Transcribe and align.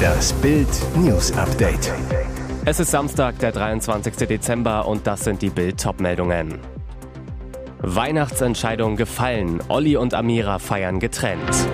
Das 0.00 0.32
Bild 0.34 0.68
News 0.96 1.32
Update. 1.36 1.92
Es 2.64 2.80
ist 2.80 2.90
Samstag, 2.90 3.38
der 3.38 3.52
23. 3.52 4.14
Dezember 4.26 4.86
und 4.86 5.06
das 5.06 5.24
sind 5.24 5.42
die 5.42 5.50
Bild 5.50 5.84
meldungen 5.98 6.58
Weihnachtsentscheidung 7.82 8.96
gefallen. 8.96 9.62
Olli 9.68 9.96
und 9.96 10.12
Amira 10.14 10.58
feiern 10.58 11.00
getrennt. 11.00 11.68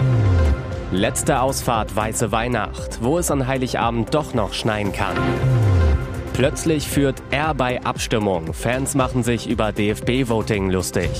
Letzte 0.93 1.41
Ausfahrt 1.41 1.97
Weiße 1.97 2.31
Weihnacht, 2.31 3.03
wo 3.03 3.19
es 3.19 3.31
an 3.31 3.47
Heiligabend 3.47 4.15
doch 4.15 4.33
noch 4.35 4.53
schneien 4.53 4.93
kann. 4.93 5.17
Plötzlich 6.33 6.87
führt 6.87 7.23
er 7.31 7.55
bei 7.55 7.83
Abstimmung. 7.83 8.53
Fans 8.53 8.95
machen 8.95 9.23
sich 9.23 9.49
über 9.49 9.73
DFB-Voting 9.73 10.71
lustig. 10.71 11.11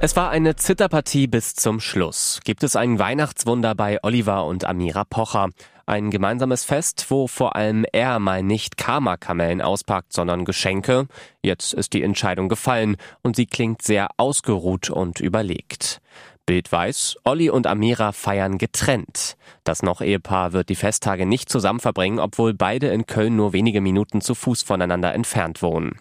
Es 0.00 0.14
war 0.14 0.30
eine 0.30 0.54
Zitterpartie 0.54 1.26
bis 1.26 1.56
zum 1.56 1.80
Schluss. 1.80 2.38
Gibt 2.44 2.62
es 2.62 2.76
ein 2.76 3.00
Weihnachtswunder 3.00 3.74
bei 3.74 3.98
Oliver 4.04 4.46
und 4.46 4.64
Amira 4.64 5.02
Pocher? 5.02 5.48
Ein 5.86 6.10
gemeinsames 6.10 6.64
Fest, 6.64 7.06
wo 7.08 7.26
vor 7.26 7.56
allem 7.56 7.84
er 7.92 8.20
mal 8.20 8.44
nicht 8.44 8.76
Karma-Kamellen 8.76 9.60
auspackt, 9.60 10.12
sondern 10.12 10.44
Geschenke. 10.44 11.08
Jetzt 11.42 11.74
ist 11.74 11.94
die 11.94 12.04
Entscheidung 12.04 12.48
gefallen 12.48 12.96
und 13.22 13.34
sie 13.34 13.46
klingt 13.46 13.82
sehr 13.82 14.06
ausgeruht 14.18 14.88
und 14.88 15.18
überlegt. 15.18 16.00
Bild 16.46 16.70
weiß, 16.70 17.16
Olli 17.24 17.50
und 17.50 17.66
Amira 17.66 18.12
feiern 18.12 18.56
getrennt. 18.56 19.36
Das 19.64 19.82
Noch-Ehepaar 19.82 20.52
wird 20.52 20.68
die 20.68 20.76
Festtage 20.76 21.26
nicht 21.26 21.48
zusammen 21.48 21.80
verbringen, 21.80 22.20
obwohl 22.20 22.54
beide 22.54 22.86
in 22.86 23.04
Köln 23.06 23.34
nur 23.34 23.52
wenige 23.52 23.80
Minuten 23.80 24.20
zu 24.20 24.36
Fuß 24.36 24.62
voneinander 24.62 25.12
entfernt 25.12 25.60
wohnen. 25.60 25.98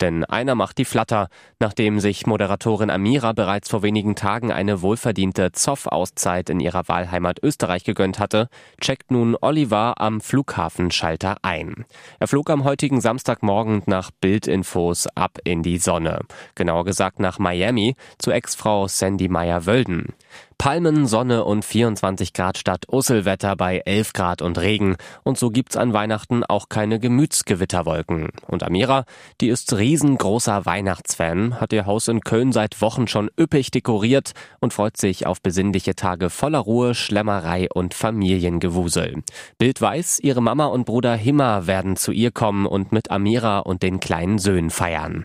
Denn 0.00 0.24
einer 0.24 0.54
macht 0.54 0.78
die 0.78 0.84
Flatter. 0.84 1.28
Nachdem 1.58 2.00
sich 2.00 2.26
Moderatorin 2.26 2.90
Amira 2.90 3.32
bereits 3.32 3.68
vor 3.68 3.82
wenigen 3.82 4.14
Tagen 4.14 4.52
eine 4.52 4.82
wohlverdiente 4.82 5.52
Zoff-Auszeit 5.52 6.50
in 6.50 6.60
ihrer 6.60 6.88
Wahlheimat 6.88 7.42
Österreich 7.42 7.84
gegönnt 7.84 8.18
hatte, 8.18 8.48
checkt 8.80 9.10
nun 9.10 9.36
Oliver 9.40 10.00
am 10.00 10.20
Flughafenschalter 10.20 11.36
ein. 11.42 11.84
Er 12.18 12.28
flog 12.28 12.50
am 12.50 12.64
heutigen 12.64 13.00
Samstagmorgen 13.00 13.82
nach 13.86 14.10
Bildinfos 14.10 15.06
ab 15.14 15.38
in 15.44 15.62
die 15.62 15.78
Sonne. 15.78 16.20
Genauer 16.54 16.84
gesagt 16.84 17.20
nach 17.20 17.38
Miami 17.38 17.96
zu 18.18 18.30
Ex-Frau 18.30 18.88
Sandy 18.88 19.28
Meyer-Wölden. 19.28 20.14
Palmen, 20.60 21.06
Sonne 21.06 21.44
und 21.44 21.64
24 21.64 22.34
Grad 22.34 22.58
statt 22.58 22.84
Usselwetter 22.92 23.56
bei 23.56 23.78
11 23.78 24.12
Grad 24.12 24.42
und 24.42 24.58
Regen. 24.58 24.96
Und 25.22 25.38
so 25.38 25.48
gibt's 25.48 25.74
an 25.74 25.94
Weihnachten 25.94 26.44
auch 26.44 26.68
keine 26.68 27.00
Gemütsgewitterwolken. 27.00 28.28
Und 28.46 28.62
Amira, 28.62 29.06
die 29.40 29.48
ist 29.48 29.74
riesengroßer 29.74 30.66
Weihnachtsfan, 30.66 31.58
hat 31.58 31.72
ihr 31.72 31.86
Haus 31.86 32.08
in 32.08 32.20
Köln 32.20 32.52
seit 32.52 32.82
Wochen 32.82 33.08
schon 33.08 33.30
üppig 33.40 33.70
dekoriert 33.70 34.32
und 34.60 34.74
freut 34.74 34.98
sich 34.98 35.26
auf 35.26 35.40
besinnliche 35.40 35.94
Tage 35.94 36.28
voller 36.28 36.58
Ruhe, 36.58 36.94
Schlemmerei 36.94 37.68
und 37.72 37.94
Familiengewusel. 37.94 39.22
Bild 39.56 39.80
weiß, 39.80 40.20
ihre 40.20 40.42
Mama 40.42 40.66
und 40.66 40.84
Bruder 40.84 41.16
Himmer 41.16 41.68
werden 41.68 41.96
zu 41.96 42.12
ihr 42.12 42.32
kommen 42.32 42.66
und 42.66 42.92
mit 42.92 43.10
Amira 43.10 43.60
und 43.60 43.82
den 43.82 43.98
kleinen 43.98 44.36
Söhnen 44.36 44.68
feiern. 44.68 45.24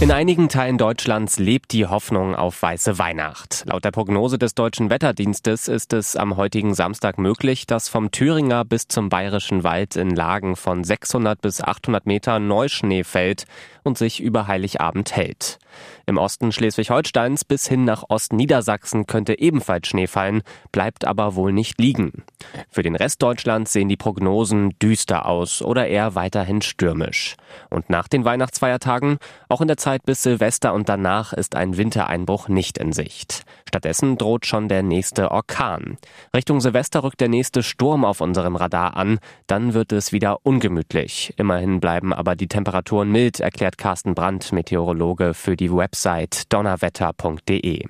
In 0.00 0.10
einigen 0.10 0.48
Teilen 0.48 0.78
Deutschlands 0.78 1.38
lebt 1.38 1.72
die 1.72 1.84
Hoffnung 1.84 2.34
auf 2.34 2.62
weiße 2.62 2.98
Weihnacht. 2.98 3.64
Laut 3.66 3.84
der 3.84 3.90
Prognose 3.90 4.38
des 4.38 4.54
Deutschen 4.54 4.88
Wetterdienstes 4.88 5.68
ist 5.68 5.92
es 5.92 6.16
am 6.16 6.38
heutigen 6.38 6.72
Samstag 6.72 7.18
möglich, 7.18 7.66
dass 7.66 7.90
vom 7.90 8.10
Thüringer 8.10 8.64
bis 8.64 8.88
zum 8.88 9.10
Bayerischen 9.10 9.62
Wald 9.62 9.96
in 9.96 10.16
Lagen 10.16 10.56
von 10.56 10.84
600 10.84 11.42
bis 11.42 11.60
800 11.60 12.06
Metern 12.06 12.48
Neuschnee 12.48 13.04
fällt 13.04 13.44
und 13.82 13.98
sich 13.98 14.20
über 14.20 14.46
Heiligabend 14.46 15.14
hält. 15.14 15.58
Im 16.06 16.18
Osten 16.18 16.52
Schleswig-Holsteins 16.52 17.44
bis 17.44 17.66
hin 17.66 17.84
nach 17.84 18.04
Ostniedersachsen 18.08 19.06
könnte 19.06 19.38
ebenfalls 19.38 19.88
Schnee 19.88 20.06
fallen, 20.06 20.42
bleibt 20.72 21.04
aber 21.04 21.34
wohl 21.34 21.52
nicht 21.52 21.80
liegen. 21.80 22.24
Für 22.68 22.82
den 22.82 22.96
Rest 22.96 23.22
Deutschlands 23.22 23.72
sehen 23.72 23.88
die 23.88 23.96
Prognosen 23.96 24.70
düster 24.80 25.26
aus 25.26 25.62
oder 25.62 25.86
eher 25.86 26.14
weiterhin 26.14 26.62
stürmisch. 26.62 27.36
Und 27.68 27.90
nach 27.90 28.08
den 28.08 28.24
Weihnachtsfeiertagen, 28.24 29.18
auch 29.48 29.60
in 29.60 29.68
der 29.68 29.76
Zeit 29.76 30.04
bis 30.04 30.22
Silvester 30.22 30.74
und 30.74 30.88
danach, 30.88 31.32
ist 31.32 31.54
ein 31.54 31.76
Wintereinbruch 31.76 32.48
nicht 32.48 32.78
in 32.78 32.92
Sicht. 32.92 33.44
Stattdessen 33.70 34.18
droht 34.18 34.46
schon 34.46 34.66
der 34.66 34.82
nächste 34.82 35.30
Orkan. 35.30 35.96
Richtung 36.34 36.60
Silvester 36.60 37.04
rückt 37.04 37.20
der 37.20 37.28
nächste 37.28 37.62
Sturm 37.62 38.04
auf 38.04 38.20
unserem 38.20 38.56
Radar 38.56 38.96
an, 38.96 39.20
dann 39.46 39.74
wird 39.74 39.92
es 39.92 40.10
wieder 40.10 40.38
ungemütlich. 40.42 41.34
Immerhin 41.36 41.78
bleiben 41.78 42.12
aber 42.12 42.34
die 42.34 42.48
Temperaturen 42.48 43.12
mild, 43.12 43.38
erklärt 43.38 43.78
Carsten 43.78 44.16
Brandt, 44.16 44.50
Meteorologe 44.50 45.34
für 45.34 45.54
die 45.54 45.72
Website 45.72 46.52
donnerwetter.de. 46.52 47.84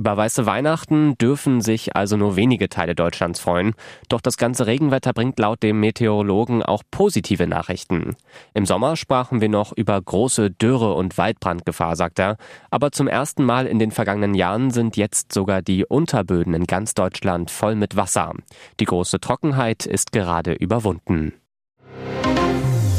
Über 0.00 0.16
weiße 0.16 0.46
Weihnachten 0.46 1.18
dürfen 1.18 1.60
sich 1.60 1.94
also 1.94 2.16
nur 2.16 2.34
wenige 2.34 2.70
Teile 2.70 2.94
Deutschlands 2.94 3.38
freuen. 3.38 3.74
Doch 4.08 4.22
das 4.22 4.38
ganze 4.38 4.66
Regenwetter 4.66 5.12
bringt 5.12 5.38
laut 5.38 5.62
dem 5.62 5.78
Meteorologen 5.78 6.62
auch 6.62 6.82
positive 6.90 7.46
Nachrichten. 7.46 8.16
Im 8.54 8.64
Sommer 8.64 8.96
sprachen 8.96 9.42
wir 9.42 9.50
noch 9.50 9.76
über 9.76 10.00
große 10.00 10.52
Dürre 10.52 10.94
und 10.94 11.18
Waldbrandgefahr, 11.18 11.96
sagt 11.96 12.18
er. 12.18 12.38
Aber 12.70 12.92
zum 12.92 13.08
ersten 13.08 13.44
Mal 13.44 13.66
in 13.66 13.78
den 13.78 13.90
vergangenen 13.90 14.32
Jahren 14.32 14.70
sind 14.70 14.96
jetzt 14.96 15.34
sogar 15.34 15.60
die 15.60 15.84
Unterböden 15.84 16.54
in 16.54 16.64
ganz 16.64 16.94
Deutschland 16.94 17.50
voll 17.50 17.74
mit 17.74 17.94
Wasser. 17.94 18.32
Die 18.80 18.86
große 18.86 19.20
Trockenheit 19.20 19.84
ist 19.84 20.12
gerade 20.12 20.54
überwunden. 20.54 21.34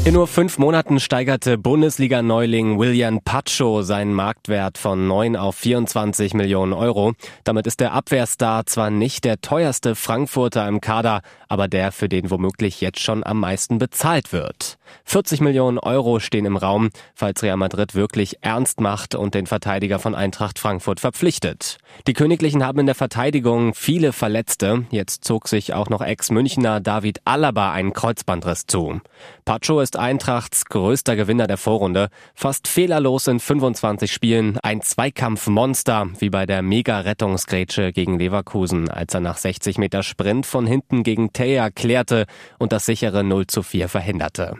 In 0.04 0.14
nur 0.14 0.26
fünf 0.26 0.58
Monaten 0.58 0.98
steigerte 0.98 1.56
Bundesliga-Neuling 1.58 2.76
William 2.76 3.20
Pacho 3.20 3.82
seinen 3.82 4.12
Marktwert 4.12 4.76
von 4.76 5.06
9 5.06 5.36
auf 5.36 5.54
24 5.54 6.34
Millionen 6.34 6.72
Euro. 6.72 7.12
Damit 7.44 7.68
ist 7.68 7.78
der 7.78 7.92
Abwehrstar 7.92 8.66
zwar 8.66 8.90
nicht 8.90 9.24
der 9.24 9.40
teuerste 9.40 9.94
Frankfurter 9.94 10.66
im 10.66 10.80
Kader, 10.80 11.22
aber 11.48 11.68
der, 11.68 11.92
für 11.92 12.08
den 12.08 12.32
womöglich 12.32 12.80
jetzt 12.80 12.98
schon 12.98 13.22
am 13.22 13.38
meisten 13.38 13.78
bezahlt 13.78 14.32
wird. 14.32 14.76
40 15.04 15.40
Millionen 15.40 15.78
Euro 15.78 16.18
stehen 16.18 16.46
im 16.46 16.56
Raum, 16.56 16.90
falls 17.14 17.42
Real 17.42 17.56
Madrid 17.56 17.94
wirklich 17.94 18.38
ernst 18.40 18.80
macht 18.80 19.14
und 19.14 19.34
den 19.34 19.46
Verteidiger 19.46 20.00
von 20.00 20.14
Eintracht 20.14 20.58
Frankfurt 20.58 20.98
verpflichtet. 20.98 21.78
Die 22.06 22.12
Königlichen 22.12 22.64
haben 22.64 22.80
in 22.80 22.86
der 22.86 22.94
Verteidigung 22.94 23.74
viele 23.74 24.12
Verletzte. 24.12 24.84
Jetzt 24.90 25.24
zog 25.24 25.46
sich 25.46 25.74
auch 25.74 25.88
noch 25.88 26.02
Ex-Münchner 26.02 26.80
David 26.80 27.20
Alaba 27.24 27.72
einen 27.72 27.92
Kreuzbandriss 27.92 28.66
zu. 28.66 29.00
Pacho 29.44 29.80
ist 29.80 29.91
Eintrachts 29.96 30.64
größter 30.66 31.16
Gewinner 31.16 31.48
der 31.48 31.56
Vorrunde. 31.56 32.08
Fast 32.34 32.68
fehlerlos 32.68 33.26
in 33.26 33.40
25 33.40 34.12
Spielen. 34.12 34.58
Ein 34.62 34.80
Zweikampfmonster, 34.80 36.08
wie 36.18 36.30
bei 36.30 36.46
der 36.46 36.62
Mega-Rettungsgrätsche 36.62 37.92
gegen 37.92 38.18
Leverkusen, 38.18 38.88
als 38.88 39.12
er 39.12 39.20
nach 39.20 39.38
60 39.38 39.78
Meter 39.78 40.02
Sprint 40.02 40.46
von 40.46 40.66
hinten 40.66 41.02
gegen 41.02 41.30
Mattea 41.32 41.70
klärte 41.70 42.26
und 42.58 42.72
das 42.72 42.84
sichere 42.84 43.24
0 43.24 43.46
zu 43.46 43.62
4 43.62 43.88
verhinderte. 43.88 44.56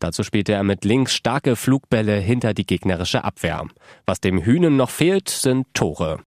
Dazu 0.00 0.24
spielte 0.24 0.52
er 0.52 0.64
mit 0.64 0.84
links 0.84 1.14
starke 1.14 1.54
Flugbälle 1.54 2.16
hinter 2.16 2.52
die 2.52 2.66
gegnerische 2.66 3.22
Abwehr. 3.22 3.64
Was 4.06 4.20
dem 4.20 4.42
Hühnen 4.42 4.76
noch 4.76 4.90
fehlt, 4.90 5.28
sind 5.28 5.66
Tore. 5.72 6.20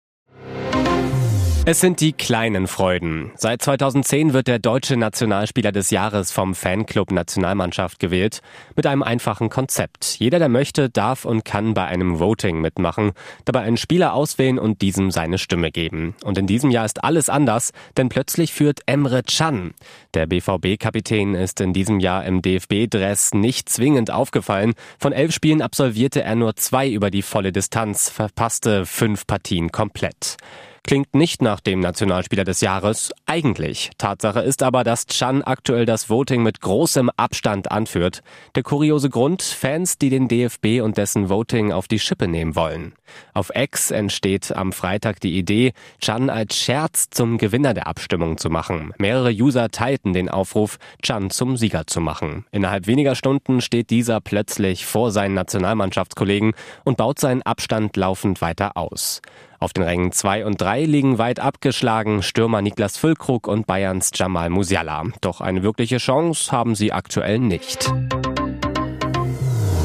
Es 1.70 1.82
sind 1.82 2.00
die 2.00 2.14
kleinen 2.14 2.66
Freuden. 2.66 3.32
Seit 3.36 3.62
2010 3.62 4.32
wird 4.32 4.48
der 4.48 4.58
deutsche 4.58 4.96
Nationalspieler 4.96 5.74
des 5.74 5.90
Jahres 5.90 6.32
vom 6.32 6.56
Fanclub 6.56 7.12
Nationalmannschaft 7.12 8.00
gewählt, 8.00 8.40
mit 8.78 8.88
einem 8.88 9.04
einfachen 9.04 9.50
Konzept. 9.50 10.16
Jeder, 10.18 10.40
der 10.40 10.48
möchte, 10.48 10.90
darf 10.90 11.26
und 11.26 11.44
kann 11.44 11.74
bei 11.74 11.84
einem 11.84 12.22
Voting 12.22 12.62
mitmachen, 12.62 13.12
dabei 13.44 13.64
einen 13.64 13.76
Spieler 13.76 14.14
auswählen 14.14 14.60
und 14.60 14.82
diesem 14.82 15.12
seine 15.12 15.38
Stimme 15.38 15.70
geben. 15.72 16.16
Und 16.24 16.38
in 16.38 16.48
diesem 16.48 16.72
Jahr 16.72 16.86
ist 16.86 17.04
alles 17.04 17.28
anders, 17.28 17.74
denn 17.98 18.08
plötzlich 18.08 18.54
führt 18.54 18.80
Emre 18.86 19.22
Can. 19.24 19.74
Der 20.14 20.26
BVB-Kapitän 20.26 21.36
ist 21.36 21.60
in 21.60 21.74
diesem 21.74 22.00
Jahr 22.00 22.24
im 22.24 22.42
DFB-Dress 22.42 23.34
nicht 23.34 23.68
zwingend 23.68 24.10
aufgefallen. 24.10 24.74
Von 25.00 25.12
elf 25.12 25.34
Spielen 25.34 25.62
absolvierte 25.62 26.24
er 26.24 26.36
nur 26.36 26.56
zwei 26.56 26.90
über 26.90 27.12
die 27.12 27.24
volle 27.24 27.52
Distanz, 27.52 28.08
verpasste 28.08 28.86
fünf 28.86 29.28
Partien 29.28 29.70
komplett. 29.74 30.38
Klingt 30.84 31.14
nicht 31.16 31.42
nach 31.42 31.60
dem 31.60 31.80
Nationalspieler 31.80 32.44
des 32.44 32.62
Jahres, 32.62 33.12
eigentlich. 33.26 33.92
Tatsache 33.98 34.40
ist 34.40 34.64
aber, 34.64 34.84
dass 34.84 35.06
Chan 35.08 35.44
aktuell 35.44 35.86
das 35.86 36.10
Voting 36.10 36.44
mit 36.44 36.62
großem 36.62 37.10
Abstand 37.18 37.72
anführt. 37.72 38.22
Der 38.56 38.64
kuriose 38.64 39.10
Grund, 39.10 39.42
Fans, 39.42 39.98
die 39.98 40.10
den 40.10 40.28
DFB 40.28 40.82
und 40.82 40.98
dessen 40.98 41.30
Voting 41.30 41.72
auf 41.72 41.88
die 41.88 42.00
Schippe 42.00 42.28
nehmen 42.28 42.56
wollen. 42.56 42.94
Auf 43.34 43.52
X 43.54 43.92
entsteht 43.92 44.52
am 44.56 44.74
Freitag 44.74 45.20
die 45.20 45.38
Idee, 45.38 45.74
Chan 46.00 46.30
als 46.30 46.58
Scherz 46.58 47.10
zum 47.10 47.38
Gewinner 47.38 47.74
der 47.74 47.88
Abstimmung 47.88 48.38
zu 48.38 48.50
machen. 48.50 48.94
Mehrere 48.98 49.32
User 49.32 49.70
teilten 49.70 50.14
den 50.14 50.30
Aufruf, 50.30 50.78
Chan 51.02 51.30
zum 51.30 51.58
Sieger 51.58 51.88
zu 51.88 52.02
machen. 52.02 52.46
Innerhalb 52.52 52.88
weniger 52.88 53.16
Stunden 53.16 53.62
steht 53.62 53.90
dieser 53.90 54.22
plötzlich 54.22 54.86
vor 54.86 55.12
seinen 55.12 55.34
Nationalmannschaftskollegen 55.34 56.54
und 56.84 56.98
baut 56.98 57.20
seinen 57.20 57.42
Abstand 57.42 57.96
laufend 57.98 58.42
weiter 58.42 58.76
aus. 58.76 59.22
Auf 59.60 59.74
den 59.74 59.84
Rängen 59.84 60.12
2 60.12 60.46
und 60.46 60.62
3 60.62 60.86
liegen 60.86 61.18
weit 61.18 61.40
abgeschlagen 61.40 62.22
Stürmer 62.22 62.62
Niklas 62.62 62.98
Füllkrug 62.98 63.48
und 63.48 63.66
Bayerns 63.66 64.12
Jamal 64.14 64.52
Musiala. 64.52 65.04
Doch 65.22 65.42
eine 65.42 65.64
wirkliche 65.64 65.98
Chance 65.98 66.52
haben 66.52 66.76
sie 66.76 66.92
aktuell 66.92 67.40
nicht. 67.40 67.92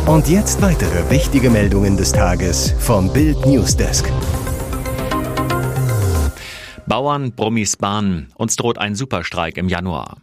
Und 0.05 0.29
jetzt 0.29 0.61
weitere 0.61 1.09
wichtige 1.11 1.49
Meldungen 1.49 1.97
des 1.97 2.13
Tages 2.13 2.75
vom 2.81 3.11
Bild 3.13 3.47
Newsdesk. 3.47 4.13
Bauern, 6.87 7.33
Brummis, 7.33 7.79
Bahn. 7.79 8.31
Uns 8.35 8.57
droht 8.57 8.77
ein 8.77 8.95
Superstreik 8.95 9.57
im 9.57 9.71
Januar. 9.71 10.19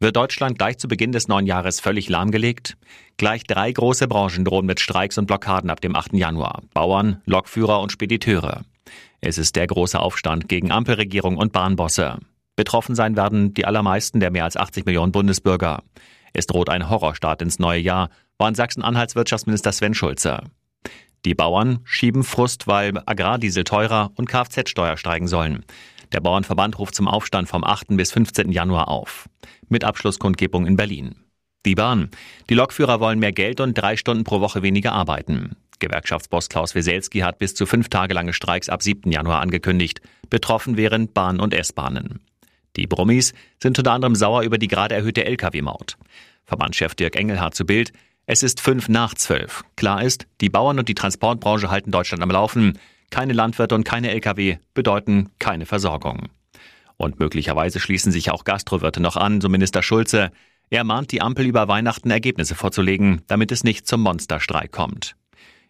Wird 0.00 0.16
Deutschland 0.16 0.58
gleich 0.58 0.76
zu 0.78 0.88
Beginn 0.88 1.12
des 1.12 1.28
neuen 1.28 1.46
Jahres 1.46 1.80
völlig 1.80 2.10
lahmgelegt? 2.10 2.76
Gleich 3.16 3.44
drei 3.44 3.72
große 3.72 4.08
Branchen 4.08 4.44
drohen 4.44 4.66
mit 4.66 4.80
Streiks 4.80 5.16
und 5.16 5.26
Blockaden 5.26 5.70
ab 5.70 5.80
dem 5.80 5.94
8. 5.94 6.12
Januar. 6.14 6.60
Bauern, 6.74 7.22
Lokführer 7.24 7.80
und 7.80 7.92
Spediteure. 7.92 8.62
Es 9.24 9.38
ist 9.38 9.54
der 9.54 9.68
große 9.68 10.00
Aufstand 10.00 10.48
gegen 10.48 10.72
Ampelregierung 10.72 11.36
und 11.36 11.52
Bahnbosse. 11.52 12.18
Betroffen 12.56 12.96
sein 12.96 13.16
werden 13.16 13.54
die 13.54 13.64
allermeisten 13.64 14.18
der 14.18 14.32
mehr 14.32 14.42
als 14.42 14.56
80 14.56 14.84
Millionen 14.84 15.12
Bundesbürger. 15.12 15.84
Es 16.32 16.48
droht 16.48 16.68
ein 16.68 16.90
Horrorstart 16.90 17.40
ins 17.40 17.60
neue 17.60 17.78
Jahr, 17.78 18.10
warnt 18.36 18.56
Sachsen-Anhalts 18.56 19.14
Wirtschaftsminister 19.14 19.70
Sven 19.70 19.94
Schulze. 19.94 20.40
Die 21.24 21.36
Bauern 21.36 21.78
schieben 21.84 22.24
Frust, 22.24 22.66
weil 22.66 23.00
Agrardiesel 23.06 23.62
teurer 23.62 24.10
und 24.16 24.28
Kfz-Steuer 24.28 24.96
steigen 24.96 25.28
sollen. 25.28 25.64
Der 26.10 26.20
Bauernverband 26.20 26.80
ruft 26.80 26.96
zum 26.96 27.06
Aufstand 27.06 27.48
vom 27.48 27.62
8. 27.62 27.96
bis 27.96 28.10
15. 28.10 28.50
Januar 28.50 28.88
auf. 28.88 29.28
Mit 29.68 29.84
Abschlusskundgebung 29.84 30.66
in 30.66 30.74
Berlin. 30.74 31.14
Die 31.64 31.76
Bahn. 31.76 32.10
Die 32.50 32.54
Lokführer 32.54 32.98
wollen 32.98 33.20
mehr 33.20 33.30
Geld 33.30 33.60
und 33.60 33.74
drei 33.74 33.96
Stunden 33.96 34.24
pro 34.24 34.40
Woche 34.40 34.62
weniger 34.62 34.92
arbeiten. 34.92 35.54
Gewerkschaftsboss 35.82 36.48
Klaus 36.48 36.74
Weselski 36.74 37.20
hat 37.20 37.38
bis 37.38 37.54
zu 37.54 37.66
fünf 37.66 37.88
Tage 37.88 38.14
lange 38.14 38.32
Streiks 38.32 38.68
ab 38.68 38.82
7. 38.82 39.10
Januar 39.10 39.40
angekündigt. 39.40 40.00
Betroffen 40.30 40.76
wären 40.76 41.12
Bahn- 41.12 41.40
und 41.40 41.52
S-Bahnen. 41.52 42.20
Die 42.76 42.86
Brummis 42.86 43.34
sind 43.60 43.76
unter 43.76 43.92
anderem 43.92 44.14
sauer 44.14 44.42
über 44.42 44.56
die 44.56 44.68
gerade 44.68 44.94
erhöhte 44.94 45.24
Lkw-Maut. 45.24 45.96
Verbandschef 46.44 46.94
Dirk 46.94 47.16
Engelhardt 47.16 47.54
zu 47.54 47.66
Bild. 47.66 47.92
Es 48.26 48.42
ist 48.42 48.60
fünf 48.60 48.88
nach 48.88 49.14
zwölf. 49.14 49.64
Klar 49.76 50.02
ist, 50.02 50.26
die 50.40 50.48
Bauern 50.48 50.78
und 50.78 50.88
die 50.88 50.94
Transportbranche 50.94 51.70
halten 51.70 51.90
Deutschland 51.90 52.22
am 52.22 52.30
Laufen. 52.30 52.78
Keine 53.10 53.32
Landwirte 53.32 53.74
und 53.74 53.84
keine 53.84 54.10
Lkw 54.10 54.58
bedeuten 54.74 55.30
keine 55.38 55.66
Versorgung. 55.66 56.28
Und 56.96 57.18
möglicherweise 57.18 57.80
schließen 57.80 58.12
sich 58.12 58.30
auch 58.30 58.44
Gastrowirte 58.44 59.00
noch 59.00 59.16
an, 59.16 59.40
so 59.40 59.48
Minister 59.48 59.82
Schulze. 59.82 60.30
Er 60.70 60.84
mahnt 60.84 61.10
die 61.10 61.20
Ampel 61.20 61.44
über 61.44 61.66
Weihnachten 61.66 62.10
Ergebnisse 62.10 62.54
vorzulegen, 62.54 63.22
damit 63.26 63.50
es 63.50 63.64
nicht 63.64 63.86
zum 63.86 64.02
Monsterstreik 64.02 64.70
kommt. 64.70 65.16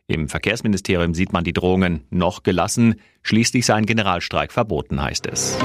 Im 0.06 0.28
Verkehrsministerium 0.28 1.14
sieht 1.14 1.32
man 1.32 1.44
die 1.44 1.52
Drohungen 1.52 2.04
noch 2.10 2.42
gelassen. 2.42 2.96
Schließlich 3.22 3.66
sei 3.66 3.74
ein 3.74 3.86
Generalstreik 3.86 4.52
verboten, 4.52 5.00
heißt 5.00 5.26
es. 5.26 5.58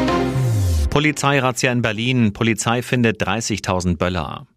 Polizeirazzia 0.89 1.71
in 1.71 1.81
Berlin. 1.81 2.33
Polizei 2.33 2.81
findet 2.81 3.21
30.000 3.21 3.97
Böller. 3.97 4.47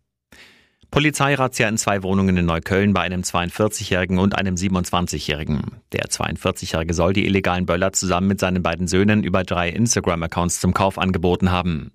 Polizeirazzia 0.91 1.69
in 1.69 1.79
zwei 1.79 2.03
Wohnungen 2.03 2.37
in 2.37 2.47
Neukölln 2.47 2.93
bei 2.93 3.03
einem 3.03 3.21
42-Jährigen 3.21 4.19
und 4.19 4.37
einem 4.37 4.57
27-Jährigen. 4.57 5.63
Der 5.93 6.07
42-Jährige 6.07 6.95
soll 6.95 7.13
die 7.13 7.27
illegalen 7.27 7.65
Böller 7.65 7.93
zusammen 7.93 8.27
mit 8.27 8.41
seinen 8.41 8.63
beiden 8.63 8.89
Söhnen 8.89 9.23
über 9.23 9.45
drei 9.45 9.69
Instagram-Accounts 9.69 10.61
zum 10.61 10.75
Kauf 10.75 10.99
angeboten 10.99 11.53
haben. 11.53 11.93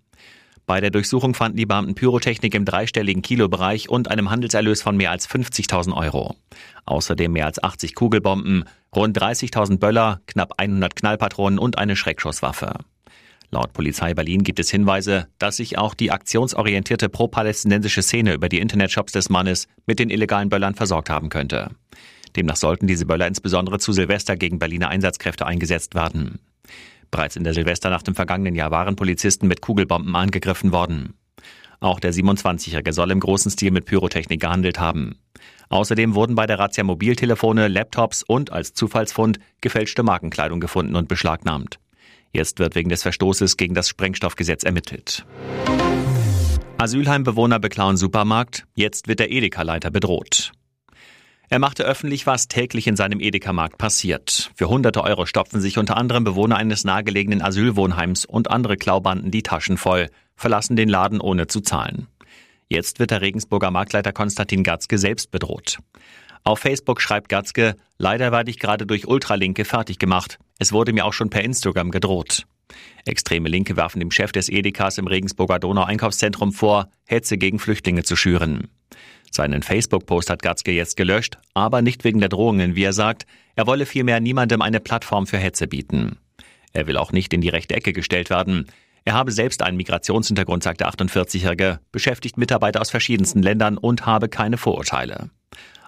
Bei 0.66 0.82
der 0.82 0.90
Durchsuchung 0.90 1.36
fanden 1.36 1.58
die 1.58 1.68
Beamten 1.68 1.94
Pyrotechnik 1.94 2.56
im 2.56 2.66
dreistelligen 2.66 3.22
Kilobereich 3.22 3.88
und 3.88 4.10
einem 4.10 4.32
Handelserlös 4.32 4.82
von 4.82 4.98
mehr 4.98 5.12
als 5.12 5.30
50.000 5.30 5.96
Euro. 5.96 6.36
Außerdem 6.86 7.32
mehr 7.32 7.46
als 7.46 7.64
80 7.64 7.94
Kugelbomben, 7.94 8.66
rund 8.96 9.20
30.000 9.20 9.78
Böller, 9.78 10.22
knapp 10.26 10.56
100 10.58 10.96
Knallpatronen 10.96 11.60
und 11.60 11.78
eine 11.78 11.96
Schreckschusswaffe. 11.96 12.74
Laut 13.52 13.74
Polizei 13.74 14.16
Berlin 14.16 14.44
gibt 14.44 14.60
es 14.60 14.72
Hinweise, 14.72 15.28
dass 15.38 15.58
sich 15.58 15.78
auch 15.78 15.94
die 15.94 16.12
aktionsorientierte 16.12 17.10
pro-palästinensische 17.10 18.02
Szene 18.02 18.34
über 18.34 18.50
die 18.50 18.60
Internetshops 18.60 19.14
des 19.14 19.30
Mannes 19.30 19.68
mit 19.86 20.00
den 20.00 20.10
illegalen 20.10 20.50
Böllern 20.50 20.74
versorgt 20.74 21.12
haben 21.12 21.30
könnte. 21.30 21.70
Demnach 22.36 22.58
sollten 22.58 22.88
diese 22.88 23.06
Böller 23.06 23.28
insbesondere 23.28 23.78
zu 23.78 23.94
Silvester 23.94 24.36
gegen 24.36 24.60
Berliner 24.60 24.90
Einsatzkräfte 24.90 25.46
eingesetzt 25.46 25.94
werden. 25.96 26.40
Bereits 27.12 27.36
in 27.36 27.44
der 27.44 27.54
Silvesternacht 27.54 28.08
im 28.08 28.16
vergangenen 28.16 28.56
Jahr 28.56 28.72
waren 28.72 28.96
Polizisten 28.96 29.48
mit 29.48 29.62
Kugelbomben 29.62 30.16
angegriffen 30.16 30.72
worden. 30.72 31.14
Auch 31.80 32.00
der 32.00 32.14
27-Jährige 32.14 32.94
soll 32.94 33.12
im 33.12 33.20
großen 33.20 33.52
Stil 33.52 33.72
mit 33.72 33.86
Pyrotechnik 33.86 34.40
gehandelt 34.40 34.80
haben. 34.80 35.20
Außerdem 35.70 36.16
wurden 36.16 36.36
bei 36.36 36.46
der 36.46 36.60
Razzia 36.60 36.84
Mobiltelefone, 36.84 37.68
Laptops 37.68 38.24
und 38.24 38.52
als 38.52 38.74
Zufallsfund 38.74 39.40
gefälschte 39.62 40.04
Markenkleidung 40.04 40.60
gefunden 40.60 40.96
und 40.96 41.08
beschlagnahmt. 41.08 41.80
Jetzt 42.32 42.60
wird 42.60 42.76
wegen 42.76 42.90
des 42.90 43.04
Verstoßes 43.04 43.58
gegen 43.58 43.76
das 43.76 43.90
Sprengstoffgesetz 43.90 44.64
ermittelt. 44.64 45.26
Asylheimbewohner 46.78 47.60
beklauen 47.60 47.98
Supermarkt, 47.98 48.66
jetzt 48.76 49.08
wird 49.08 49.20
der 49.20 49.32
Edeka-Leiter 49.32 49.92
bedroht. 49.92 50.52
Er 51.50 51.60
machte 51.60 51.84
öffentlich, 51.84 52.26
was 52.26 52.48
täglich 52.48 52.88
in 52.88 52.96
seinem 52.96 53.20
Edeka-Markt 53.20 53.78
passiert. 53.78 54.52
Für 54.56 54.68
hunderte 54.68 55.04
Euro 55.04 55.26
stopfen 55.26 55.62
sich 55.62 55.78
unter 55.78 55.98
anderem 55.98 56.24
Bewohner 56.24 56.58
eines 56.58 56.84
nahegelegenen 56.84 57.42
Asylwohnheims 57.42 58.26
und 58.26 58.50
andere 58.50 58.78
Klaubanden 58.78 59.32
die 59.32 59.44
Taschen 59.44 59.78
voll, 59.78 60.10
verlassen 60.36 60.76
den 60.76 60.90
Laden 60.90 61.22
ohne 61.22 61.48
zu 61.48 61.62
zahlen. 61.62 62.08
Jetzt 62.68 63.00
wird 63.00 63.12
der 63.12 63.22
Regensburger 63.22 63.70
Marktleiter 63.70 64.12
Konstantin 64.12 64.64
Gatzke 64.64 64.98
selbst 64.98 65.30
bedroht. 65.30 65.78
Auf 66.44 66.60
Facebook 66.60 67.02
schreibt 67.02 67.30
Gatzke, 67.30 67.76
leider 67.98 68.32
werde 68.32 68.50
ich 68.50 68.60
gerade 68.60 68.86
durch 68.86 69.08
Ultralinke 69.08 69.66
fertig 69.66 70.00
gemacht. 70.00 70.40
Es 70.58 70.72
wurde 70.72 70.94
mir 70.94 71.06
auch 71.06 71.14
schon 71.14 71.30
per 71.30 71.44
Instagram 71.44 71.92
gedroht. 71.92 72.46
Extreme 73.06 73.50
Linke 73.50 73.78
werfen 73.78 74.00
dem 74.00 74.12
Chef 74.12 74.32
des 74.32 74.50
Edekas 74.50 74.98
im 74.98 75.08
Regensburger 75.08 75.60
Donau-Einkaufszentrum 75.60 76.54
vor, 76.54 76.90
Hetze 77.06 77.38
gegen 77.38 77.60
Flüchtlinge 77.60 78.04
zu 78.04 78.16
schüren. 78.16 78.68
Seinen 79.36 79.64
Facebook-Post 79.64 80.30
hat 80.30 80.42
Gatzke 80.42 80.72
jetzt 80.72 80.96
gelöscht, 80.96 81.38
aber 81.54 81.82
nicht 81.82 82.06
wegen 82.06 82.22
der 82.22 82.30
Drohungen, 82.30 82.76
wie 82.76 82.84
er 82.84 82.94
sagt. 82.94 83.26
Er 83.56 83.68
wolle 83.68 83.86
vielmehr 83.86 84.22
niemandem 84.22 84.62
eine 84.62 84.80
Plattform 84.80 85.28
für 85.28 85.38
Hetze 85.38 85.68
bieten. 85.68 86.18
Er 86.72 86.88
will 86.88 86.98
auch 86.98 87.12
nicht 87.12 87.34
in 87.34 87.42
die 87.42 87.50
rechte 87.50 87.76
Ecke 87.76 87.92
gestellt 87.92 88.30
werden. 88.30 88.68
Er 89.04 89.14
habe 89.14 89.34
selbst 89.34 89.62
einen 89.62 89.76
Migrationshintergrund, 89.76 90.64
sagt 90.64 90.80
der 90.80 90.90
48-Jährige, 90.90 91.80
beschäftigt 91.92 92.38
Mitarbeiter 92.38 92.80
aus 92.80 92.92
verschiedensten 92.92 93.44
Ländern 93.44 93.78
und 93.78 94.06
habe 94.06 94.30
keine 94.30 94.58
Vorurteile. 94.58 95.30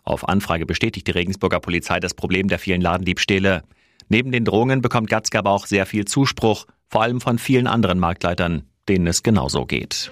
Auf 0.03 0.27
Anfrage 0.27 0.65
bestätigt 0.65 1.07
die 1.07 1.11
Regensburger 1.11 1.61
Polizei 1.61 2.01
das 2.01 2.13
Problem 2.13 2.49
der 2.49 2.59
vielen 2.59 2.81
Ladendiebstähle. 2.81 3.63
Neben 4.09 4.33
den 4.33 4.43
Drohungen 4.43 4.81
bekommt 4.81 5.09
Gatzke 5.09 5.39
aber 5.39 5.51
auch 5.51 5.67
sehr 5.67 5.85
viel 5.85 6.03
Zuspruch, 6.03 6.65
vor 6.89 7.01
allem 7.01 7.21
von 7.21 7.39
vielen 7.39 7.67
anderen 7.67 7.97
Marktleitern, 7.97 8.63
denen 8.89 9.07
es 9.07 9.23
genauso 9.23 9.65
geht. 9.65 10.11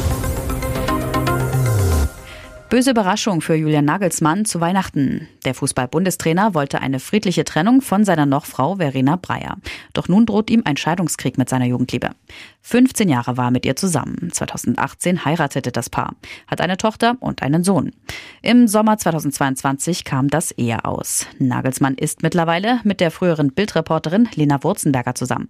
Böse 2.71 2.91
Überraschung 2.91 3.41
für 3.41 3.53
Julian 3.53 3.83
Nagelsmann 3.83 4.45
zu 4.45 4.61
Weihnachten. 4.61 5.27
Der 5.43 5.53
Fußball-Bundestrainer 5.53 6.53
wollte 6.53 6.79
eine 6.79 7.01
friedliche 7.01 7.43
Trennung 7.43 7.81
von 7.81 8.05
seiner 8.05 8.25
Nochfrau 8.25 8.77
Verena 8.77 9.17
Breyer. 9.17 9.57
Doch 9.91 10.07
nun 10.07 10.25
droht 10.25 10.49
ihm 10.49 10.61
ein 10.63 10.77
Scheidungskrieg 10.77 11.37
mit 11.37 11.49
seiner 11.49 11.65
Jugendliebe. 11.65 12.11
15 12.61 13.09
Jahre 13.09 13.35
war 13.35 13.45
er 13.45 13.51
mit 13.51 13.65
ihr 13.65 13.75
zusammen. 13.75 14.29
2018 14.31 15.25
heiratete 15.25 15.73
das 15.73 15.89
Paar, 15.89 16.15
hat 16.47 16.61
eine 16.61 16.77
Tochter 16.77 17.17
und 17.19 17.41
einen 17.41 17.65
Sohn. 17.65 17.91
Im 18.41 18.69
Sommer 18.69 18.97
2022 18.97 20.05
kam 20.05 20.29
das 20.29 20.51
Ehe 20.51 20.85
aus. 20.85 21.27
Nagelsmann 21.39 21.95
ist 21.95 22.23
mittlerweile 22.23 22.79
mit 22.85 23.01
der 23.01 23.11
früheren 23.11 23.51
Bildreporterin 23.51 24.29
Lena 24.35 24.63
Wurzenberger 24.63 25.15
zusammen. 25.15 25.49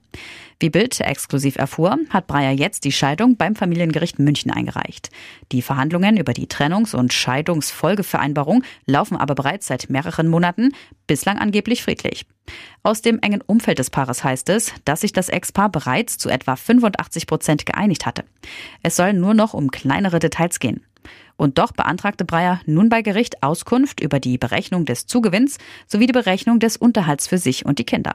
Wie 0.60 0.70
Bild 0.70 1.00
exklusiv 1.00 1.58
erfuhr, 1.58 1.98
hat 2.10 2.28
Breyer 2.28 2.52
jetzt 2.52 2.84
die 2.84 2.92
Scheidung 2.92 3.36
beim 3.36 3.56
Familiengericht 3.56 4.20
München 4.20 4.52
eingereicht. 4.52 5.10
Die 5.52 5.62
Verhandlungen 5.62 6.18
über 6.18 6.34
die 6.34 6.48
Trennungs- 6.48 6.96
und 6.96 7.11
Scheidungsfolgevereinbarung 7.12 8.64
laufen 8.86 9.18
aber 9.18 9.36
bereits 9.36 9.68
seit 9.68 9.90
mehreren 9.90 10.28
Monaten, 10.28 10.74
bislang 11.08 11.38
angeblich 11.38 11.84
friedlich. 11.84 12.26
Aus 12.84 13.02
dem 13.02 13.20
engen 13.20 13.42
Umfeld 13.42 13.80
des 13.80 13.90
Paares 13.90 14.24
heißt 14.24 14.50
es, 14.50 14.74
dass 14.86 15.02
sich 15.02 15.14
das 15.14 15.30
Ex-Paar 15.30 15.70
bereits 15.70 16.18
zu 16.18 16.30
etwa 16.30 16.56
85 16.56 17.28
Prozent 17.28 17.66
geeinigt 17.66 18.06
hatte. 18.06 18.24
Es 18.84 18.96
soll 18.96 19.14
nur 19.14 19.34
noch 19.34 19.54
um 19.54 19.72
kleinere 19.72 20.20
Details 20.20 20.60
gehen. 20.60 20.86
Und 21.38 21.58
doch 21.58 21.72
beantragte 21.72 22.26
Breyer 22.26 22.62
nun 22.66 22.90
bei 22.90 23.02
Gericht 23.02 23.42
Auskunft 23.42 24.00
über 24.00 24.20
die 24.20 24.38
Berechnung 24.38 24.86
des 24.86 25.08
Zugewinns 25.08 25.58
sowie 25.88 26.08
die 26.08 26.14
Berechnung 26.14 26.60
des 26.60 26.78
Unterhalts 26.78 27.28
für 27.28 27.38
sich 27.38 27.66
und 27.66 27.80
die 27.80 27.84
Kinder. 27.84 28.14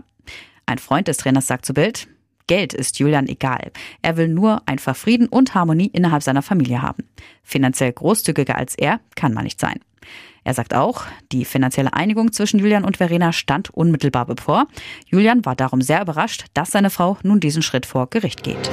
Ein 0.66 0.78
Freund 0.78 1.08
des 1.08 1.16
Trainers 1.16 1.46
sagt 1.46 1.66
zu 1.66 1.74
Bild, 1.74 2.08
Geld 2.46 2.74
ist 2.74 2.98
Julian 2.98 3.26
egal. 3.26 3.72
Er 4.02 4.16
will 4.16 4.28
nur 4.28 4.62
einfach 4.66 4.96
Frieden 4.96 5.28
und 5.28 5.54
Harmonie 5.54 5.90
innerhalb 5.92 6.22
seiner 6.22 6.42
Familie 6.42 6.82
haben. 6.82 7.04
Finanziell 7.42 7.92
großzügiger 7.92 8.56
als 8.56 8.74
er 8.76 9.00
kann 9.14 9.34
man 9.34 9.44
nicht 9.44 9.60
sein. 9.60 9.80
Er 10.44 10.54
sagt 10.54 10.74
auch, 10.74 11.02
die 11.32 11.44
finanzielle 11.44 11.92
Einigung 11.92 12.30
zwischen 12.30 12.60
Julian 12.60 12.84
und 12.84 12.98
Verena 12.98 13.32
stand 13.32 13.70
unmittelbar 13.70 14.26
bevor. 14.26 14.68
Julian 15.08 15.44
war 15.44 15.56
darum 15.56 15.82
sehr 15.82 16.02
überrascht, 16.02 16.44
dass 16.54 16.70
seine 16.70 16.90
Frau 16.90 17.18
nun 17.24 17.40
diesen 17.40 17.62
Schritt 17.62 17.84
vor 17.84 18.08
Gericht 18.08 18.44
geht. 18.44 18.70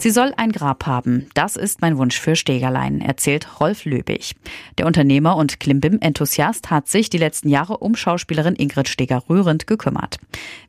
Sie 0.00 0.08
soll 0.08 0.32
ein 0.38 0.50
Grab 0.50 0.86
haben. 0.86 1.26
Das 1.34 1.56
ist 1.56 1.82
mein 1.82 1.98
Wunsch 1.98 2.18
für 2.18 2.34
Stegerlein, 2.34 3.02
erzählt 3.02 3.60
Rolf 3.60 3.84
Löbig. 3.84 4.34
Der 4.78 4.86
Unternehmer 4.86 5.36
und 5.36 5.60
Klimbim-Enthusiast 5.60 6.70
hat 6.70 6.88
sich 6.88 7.10
die 7.10 7.18
letzten 7.18 7.50
Jahre 7.50 7.76
um 7.76 7.94
Schauspielerin 7.94 8.56
Ingrid 8.56 8.88
Steger 8.88 9.22
rührend 9.28 9.66
gekümmert. 9.66 10.16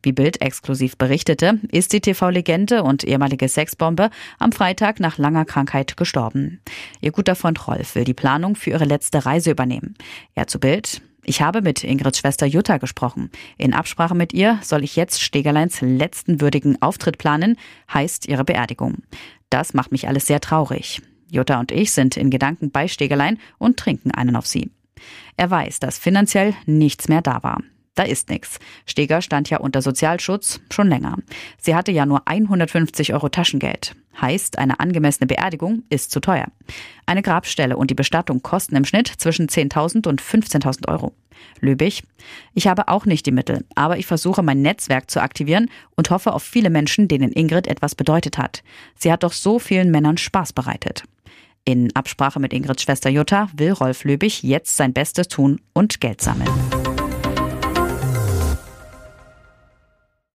Wie 0.04 0.12
Bild 0.12 0.42
exklusiv 0.42 0.98
berichtete, 0.98 1.62
ist 1.72 1.94
die 1.94 2.02
TV-Legende 2.02 2.84
und 2.84 3.06
ehemalige 3.06 3.48
Sexbombe 3.48 4.10
am 4.38 4.52
Freitag 4.52 5.00
nach 5.00 5.18
langer 5.18 5.46
Krankheit 5.46 5.96
gestorben. 5.96 6.60
Ihr 7.00 7.14
guter 7.14 7.36
Freund 7.36 7.66
Rolf 7.70 7.96
will 7.96 8.04
die 8.04 8.14
Planung 8.14 8.58
für 8.58 8.72
ihre 8.72 8.84
letzte 8.84 9.26
Reise 9.26 9.52
übernehmen. 9.52 9.96
Er 10.36 10.48
zu 10.48 10.60
Bild. 10.60 11.02
Ich 11.24 11.42
habe 11.42 11.62
mit 11.62 11.84
Ingrids 11.84 12.20
Schwester 12.20 12.46
Jutta 12.46 12.78
gesprochen. 12.78 13.30
In 13.58 13.74
Absprache 13.74 14.16
mit 14.16 14.34
ihr 14.34 14.60
soll 14.64 14.84
ich 14.84 14.96
jetzt 14.96 15.22
Stegerleins 15.22 15.82
letzten 15.82 16.42
würdigen 16.42 16.82
Auftritt 16.82 17.18
planen, 17.18 17.58
heißt 17.94 18.28
ihre 18.28 18.44
Beerdigung. 18.44 19.04
Das 19.50 19.74
macht 19.74 19.92
mich 19.92 20.08
alles 20.08 20.26
sehr 20.26 20.42
traurig. 20.42 21.02
Jutta 21.30 21.60
und 21.60 21.72
ich 21.72 21.92
sind 21.92 22.18
in 22.18 22.30
Gedanken 22.30 22.72
bei 22.72 22.88
Stegerlein 22.88 23.38
und 23.58 23.78
trinken 23.78 24.12
einen 24.12 24.36
auf 24.36 24.48
sie. 24.48 24.72
Er 25.38 25.50
weiß, 25.50 25.80
dass 25.80 25.98
finanziell 25.98 26.54
nichts 26.66 27.08
mehr 27.08 27.22
da 27.22 27.44
war. 27.44 27.62
Da 27.96 28.04
ist 28.04 28.30
nichts. 28.30 28.60
Steger 28.86 29.22
stand 29.22 29.50
ja 29.50 29.60
unter 29.60 29.82
Sozialschutz 29.82 30.62
schon 30.72 30.88
länger. 30.88 31.18
Sie 31.58 31.76
hatte 31.76 31.92
ja 31.92 32.06
nur 32.06 32.22
150 32.26 33.14
Euro 33.14 33.28
Taschengeld. 33.28 33.96
Heißt, 34.20 34.58
eine 34.58 34.80
angemessene 34.80 35.28
Beerdigung 35.28 35.84
ist 35.90 36.12
zu 36.12 36.20
teuer. 36.20 36.48
Eine 37.06 37.22
Grabstelle 37.22 37.76
und 37.76 37.90
die 37.90 37.96
Bestattung 37.96 38.42
kosten 38.42 38.76
im 38.76 38.86
Schnitt 38.86 39.08
zwischen 39.08 39.48
10.000 39.48 40.08
und 40.08 40.22
15.000 40.22 40.88
Euro. 40.88 41.14
Löbig. 41.60 42.04
Ich 42.54 42.68
habe 42.68 42.88
auch 42.88 43.06
nicht 43.06 43.26
die 43.26 43.32
Mittel, 43.32 43.66
aber 43.76 43.98
ich 43.98 44.06
versuche 44.06 44.44
mein 44.44 44.62
Netzwerk 44.62 45.10
zu 45.10 45.22
aktivieren 45.22 45.70
und 45.96 46.12
hoffe 46.12 46.34
auf 46.34 46.44
viele 46.44 46.70
Menschen, 46.70 47.08
denen 47.08 47.32
Ingrid 47.32 47.68
etwas 47.68 47.96
bedeutet 47.96 48.38
hat. 48.38 48.64
Sie 48.96 49.12
hat 49.12 49.24
doch 49.24 49.34
so 49.34 49.60
vielen 49.60 49.92
Männern 49.92 50.18
Spaß 50.18 50.54
bereitet. 50.54 51.04
In 51.66 51.96
Absprache 51.96 52.40
mit 52.40 52.54
Ingrids 52.54 52.84
Schwester 52.84 53.10
Jutta 53.10 53.50
will 53.56 53.72
Rolf 53.72 54.04
Löbig 54.04 54.44
jetzt 54.44 54.78
sein 54.78 54.94
Bestes 54.94 55.28
tun 55.28 55.62
und 55.74 56.00
Geld 56.00 56.22
sammeln. 56.22 56.50